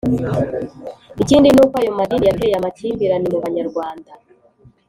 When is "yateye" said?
2.29-2.55